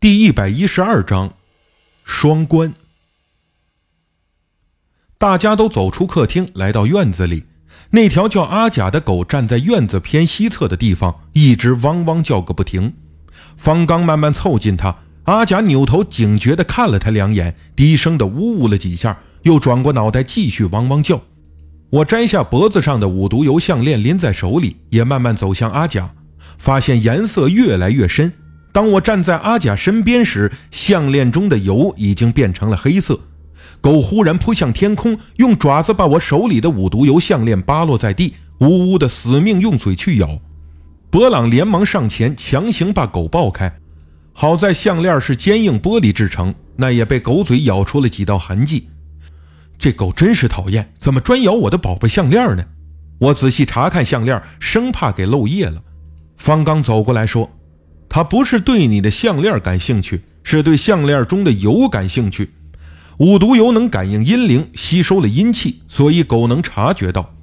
[0.00, 1.32] 第一百一十二章，
[2.04, 2.72] 双关。
[5.18, 7.46] 大家都走出客厅，来到院子里。
[7.90, 12.94] 那条叫阿甲的狗站在院子偏西侧的地方，一直汪汪叫个不停。
[13.56, 21.20] 方刚慢慢凑近它，阿甲扭头警觉地看了他两眼，低声地呜呜了几下，又转过脑袋继续汪汪叫。
[21.90, 26.14] 我摘下脖子上的五毒油项链，拎在手里，也慢慢走向阿甲，
[26.56, 28.32] 发现颜色越来越深。
[28.78, 33.18] 当我站在阿甲身边时，项链中的油已经变成了黑色。
[33.80, 40.38] 狗忽然扑向天空，用爪子把我手里的五毒油项链扒落在地，呜呜的死命用嘴去咬。
[41.10, 43.80] 博朗连忙上前，强行把狗抱开。
[44.32, 48.86] 好在项链是坚硬玻璃制成，那也被狗嘴咬出了几道痕迹。
[49.76, 52.64] 这狗真是讨厌，怎么专咬我的宝贝项链呢？
[53.18, 55.82] 我仔细查看项链，生怕给漏液了。
[56.36, 57.50] 方刚走过来说。
[58.08, 62.50] 他不是对你的项链感兴趣，是对项链中的油感兴趣。
[63.18, 67.34] 五毒油能感应阴灵，吸收了阴气，所以狗能察觉到。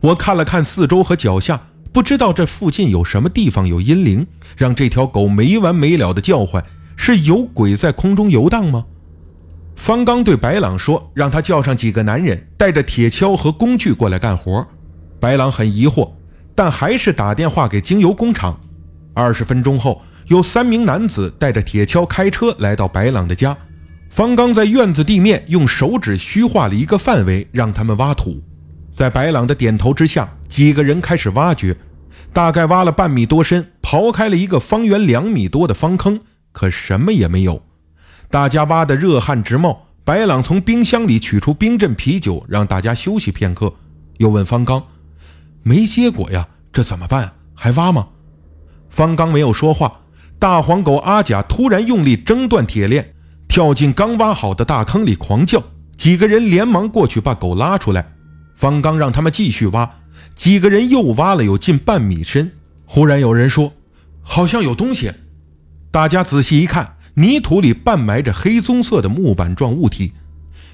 [0.00, 6.64] 我看了看四周和脚下，不知道这附近有什么地方有阴灵，让这条狗没完没了的叫唤。
[6.96, 8.84] 是有鬼在空中游荡吗？
[9.74, 14.66] 方刚对白朗说：“让他叫上几个男人，带着铁锹和工具过来干活。”
[15.20, 16.10] 白朗很疑惑，
[16.54, 18.58] 但还是打电话给精油工厂。
[19.16, 23.56] 二十分钟后，有三名男子带着铁锹开车来到白朗的家。
[24.10, 28.42] 方刚在院子地面用手指虚画了一个范围，让他们挖土。
[28.94, 31.74] 在白朗的点头之下，几个人开始挖掘。
[32.34, 36.20] 大概挖了半米多深，刨开了一个方圆两米多的方坑，
[36.52, 37.62] 可什么也没有。
[38.30, 39.86] 大家挖得热汗直冒。
[40.04, 43.72] 白朗从冰箱里取出冰镇啤酒，让大家休息片刻，
[44.18, 44.84] 又问方刚
[45.64, 47.32] ：“没结果呀，这怎么办？
[47.54, 48.08] 还挖吗？”
[48.96, 50.00] 方刚没有说话，
[50.38, 53.12] 大黄狗阿甲突然用力挣断铁链，
[53.46, 55.62] 跳进刚挖好的大坑里狂叫。
[55.98, 58.14] 几个人连忙过去把狗拉出来。
[58.54, 59.96] 方刚让他们继续挖，
[60.34, 62.50] 几个人又挖了有近半米深。
[62.86, 63.70] 忽然有人说
[64.24, 65.12] ：“好像有东西。”
[65.92, 70.14] 大家仔细一看，泥土里半埋着黑棕色的木板状物体。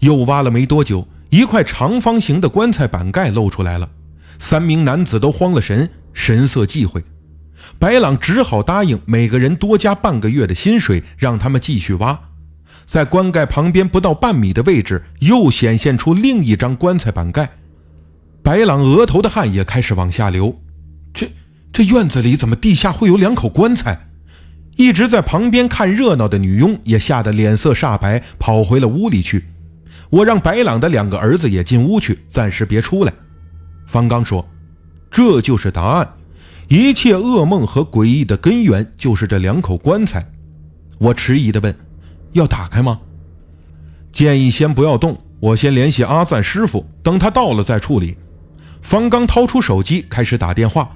[0.00, 3.86] 又挖了没多久，一块长方形的棺材板盖露出来了。
[4.38, 7.04] 三名男子都慌了神，神色忌讳。
[7.78, 12.18] 白朗只好答应每个人多加半个月的薪水，让他们继续挖。
[12.86, 17.50] 在棺盖旁边不到半米的位置，又显现出另一张棺材板盖。
[18.42, 20.60] 白朗额头的汗也开始往下流。
[21.12, 21.28] 这
[21.72, 24.08] 这院子里怎么地下会有两口棺材？
[24.76, 29.44] 一直在旁边看热闹的女佣也吓得脸色煞白，跑回了屋里去。
[30.10, 33.12] 我让白朗的两个儿子也进屋去，暂时别出来。
[33.86, 34.48] 方刚说
[35.10, 36.08] ：“这就是答案。”
[36.68, 40.28] 一切噩梦和诡异的根源就是这两口棺材。
[40.98, 41.74] 我迟疑地问
[42.32, 43.00] ：“要打开吗？”
[44.12, 48.16] 建议先不要动，我先联系阿赞师傅，等他到了再处理。
[48.82, 50.90] 方刚掏出手机开始打电话。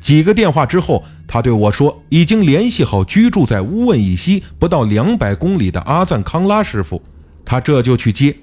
[0.00, 7.02] 几个电话之后，他对我说：“已经联系好居住在乌问以西不到两百公里的阿赞康拉师傅，
[7.44, 8.34] 他这就去接。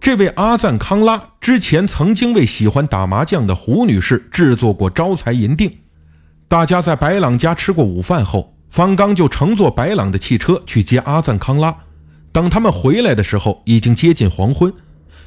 [0.00, 5.78] 这位阿赞康拉之前曾经为喜欢打麻将的胡女士制作过招财银锭。”
[6.48, 11.76] 大家在白朗家吃过午饭后，方刚就乘坐白朗的汽车去接阿赞康拉。
[12.32, 14.72] 等他们回来的时候，已经接近黄昏。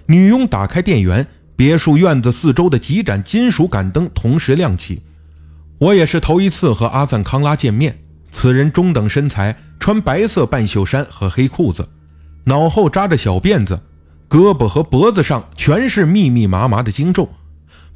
[0.07, 5.03] 女佣打开电源，别墅院子四周的几盏金属杆灯同时亮起。
[5.77, 7.99] 我也是头一次和阿赞康拉见面。
[8.31, 11.87] 此人中等身材，穿白色半袖衫和黑裤子，
[12.45, 13.79] 脑后扎着小辫子，
[14.27, 17.29] 胳膊和脖子上全是密密麻麻的经皱。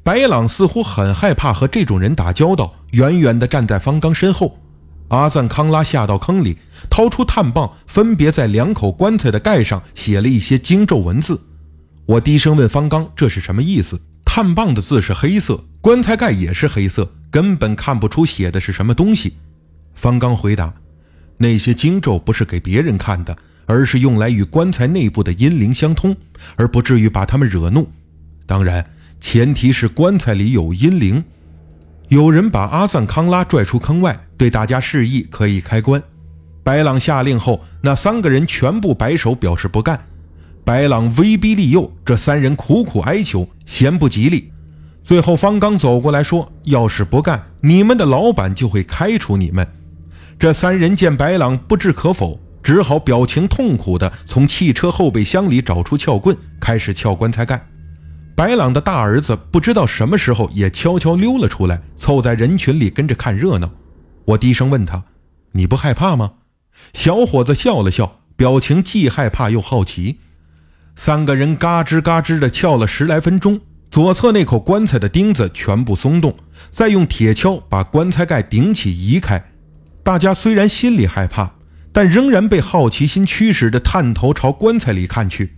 [0.05, 4.59] 白朗似乎很害怕和这种人打交道，远远地站在方刚身后。
[5.07, 6.59] 阿赞康拉下到坑里，
[6.91, 11.41] 掏出炭棒，分别在两口棺材的盖上写了一些经咒文字。
[12.05, 19.34] 我低声问方刚：“这是什么意思？”炭棒的字是黑色，棺材盖也是黑色，根本看不出写的是什么东西。
[19.96, 20.72] 方刚回答
[21.37, 23.35] ：“那些经咒不是给别人看的，
[23.66, 26.16] 而是用来与棺材内部的阴灵相通，
[26.57, 27.90] 而不至于把他们惹怒。
[28.46, 28.85] 当然。”
[29.20, 31.23] 前提是棺材里有阴灵。
[32.09, 36.02] 有人把阿赞康拉拽出坑外，对大家示意可以开棺。
[36.64, 40.06] 白朗下令后，那三个人全部摆手表示不干。
[40.64, 44.52] 白朗威逼利诱，这三人苦苦哀求，嫌不吉利。
[45.03, 49.67] 最后，方刚走过来说：“要是不干，你们的老板就会开除你们。”
[50.40, 57.64] 这三人见白朗不置可否，只好表情痛苦地从汽车后备箱里找出撬棍，开始撬棺材盖。
[58.35, 63.72] 白朗的大儿子不知道什么时候也悄悄溜了出来，凑在人群里跟着看热闹。
[64.26, 65.05] 我低声问他
[65.53, 66.34] ：“你不害怕吗？”
[66.93, 70.17] 小伙子笑了笑，表情既害怕又好奇。
[70.97, 76.35] 三个人嘎吱嘎吱地撬了十来分钟，左侧那口棺材的钉子全部松动，
[76.72, 79.41] 再用铁锹把棺材盖顶起移开。
[80.03, 81.53] 大家虽然心里害怕，
[81.93, 85.53] 但仍然被好奇心驱使着探头朝棺材里看去。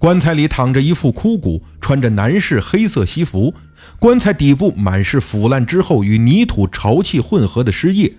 [0.00, 3.52] 棺材里躺着一副枯骨，穿着男士黑色西服。
[3.98, 8.14] 棺材底部满是腐烂之后与泥土潮气混合的尸液。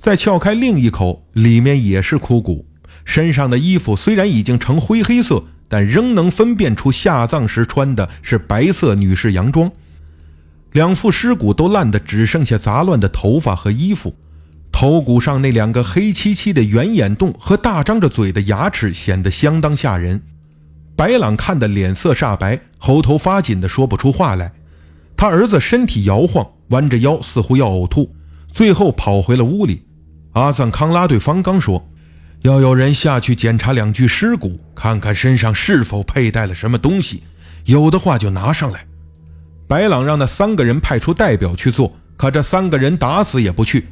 [0.00, 2.66] 再撬开另一口，里面也是枯骨。
[3.04, 9.70] 身上的衣服虽然已经呈灰黑色，但仍能分辨出下葬时穿的是白色女士洋装。
[10.72, 14.16] 两副尸骨都烂得只剩下杂乱的头发和衣服。
[14.72, 20.20] 头骨上那两个黑漆漆的圆眼洞和大张着嘴的牙齿显得相当吓人。
[20.96, 24.52] 白朗看得脸色煞白，喉头发紧的说不出话来。
[25.16, 28.14] 他儿子身体摇晃，弯着腰，似乎要呕吐，
[28.52, 29.82] 最后跑回了屋里。
[30.32, 31.88] 阿赞康拉对方刚说
[32.42, 37.22] ：“要有人下去检查两具尸骨，看看身上是否佩戴了什么东西，
[37.64, 38.86] 有的话就拿上来。”
[39.68, 43.86] 白朗让那三个人派出代表去做，可这三个人打死也不去。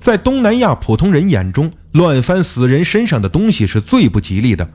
[0.00, 4.68] 在东南亚普通人眼中，乱翻死人身上的东西是最不吉利的。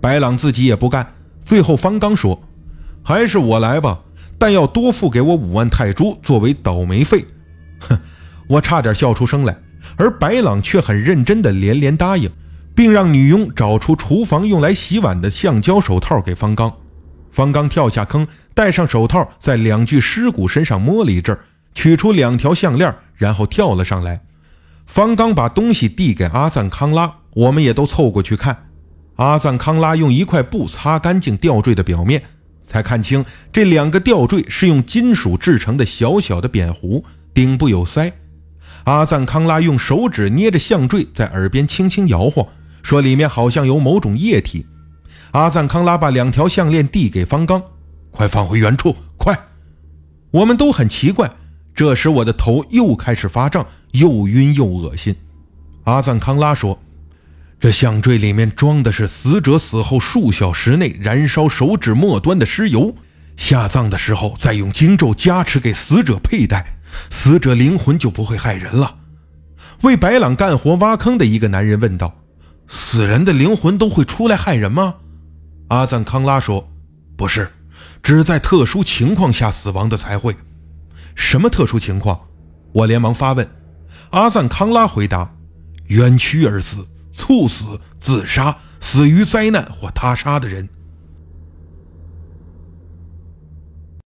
[0.00, 1.14] 白朗自己也不干。
[1.44, 2.42] 最后，方刚说
[3.02, 4.00] ：“还是我来吧，
[4.38, 7.24] 但要多付给我五万泰铢作为倒霉费。”
[7.80, 7.98] 哼，
[8.48, 9.56] 我差点笑出声来。
[9.96, 12.28] 而白朗却很认真地连连答应，
[12.74, 16.72] 并让女佣找出厨房用来洗碗的橡胶手套给方刚。
[17.30, 21.38] 方刚跳下坑，戴上手套，在两具尸骨身上摸了一阵，
[21.74, 24.22] 取出两条项链，然后跳了上来。
[24.86, 28.70] 方刚把东西递给阿赞康拉，我们也都凑过去看。
[29.16, 32.22] 阿赞康拉用一块布擦干净吊坠的表面，
[32.66, 38.12] 才看清这两个吊坠是用金属制成的小小的扁壶，顶部有塞。
[38.84, 42.46] 阿赞康拉用手指捏着项坠，在耳边轻轻摇晃，
[42.82, 44.66] 说：“里面好像有某种液体。”
[45.30, 47.62] 阿赞康拉把两条项链递给方刚
[48.10, 49.38] ：“快放回原处，快！”
[50.32, 51.30] 我们都很奇怪。
[51.74, 55.14] 这时我的头又开始发胀，又晕又恶心。
[55.84, 56.78] 阿赞康拉说。
[57.64, 62.94] 这项坠里面装的是死者死后数小时内燃烧手指末端的尸油，
[63.38, 66.76] 下葬的时候再用经咒加持给死者佩戴，
[67.10, 68.96] 死者灵魂就不会害人了。
[69.80, 72.14] 为白朗干活挖坑的一个男人问道
[72.68, 74.96] ：“死人的灵魂都会出来害人吗？”
[75.68, 76.70] 阿赞康拉说
[77.16, 77.50] ：“不是，
[78.02, 80.36] 只在特殊情况下死亡的才会。
[81.14, 82.20] 什么特殊情况？”
[82.72, 83.48] 我连忙发问。
[84.10, 85.34] 阿赞康拉回答
[85.88, 90.68] ：“冤屈而死。”猝死、自杀、死于灾难或他杀的人。